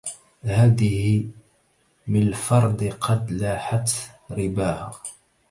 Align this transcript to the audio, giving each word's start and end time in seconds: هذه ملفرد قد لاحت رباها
هذه 0.43 1.29
ملفرد 2.07 2.83
قد 2.93 3.31
لاحت 3.31 3.91
رباها 4.31 4.91